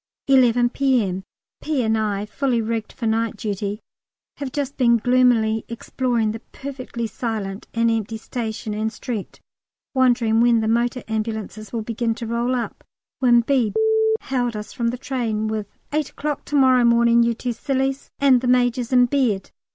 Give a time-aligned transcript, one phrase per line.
[0.27, 1.23] 11 P.M.
[1.61, 1.83] P.
[1.83, 3.81] and I, fully rigged for night duty,
[4.37, 9.39] have just been gloomily exploring the perfectly silent and empty station and street,
[9.93, 12.83] wondering when the motor ambulances would begin to roll up,
[13.19, 13.73] when B
[14.23, 18.41] hailed us from the train with "8 o'clock to morrow morning, you two sillies, and
[18.41, 19.51] the Major's in bed!"